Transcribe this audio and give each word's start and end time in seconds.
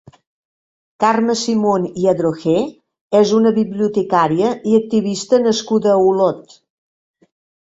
Carme 1.03 1.35
Simon 1.41 1.85
i 2.03 2.07
Adroher 2.13 2.63
és 3.19 3.35
una 3.41 3.51
bibliotecària 3.59 4.51
i 4.73 4.75
activista 4.79 5.41
nascuda 5.45 5.95
a 5.99 6.01
Olot. 6.09 6.59